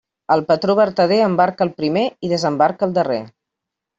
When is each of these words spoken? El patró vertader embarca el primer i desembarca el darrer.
El 0.35 0.41
patró 0.51 0.75
vertader 0.79 1.19
embarca 1.25 1.67
el 1.67 1.73
primer 1.81 2.05
i 2.27 2.31
desembarca 2.33 2.89
el 2.91 2.99
darrer. 2.99 3.21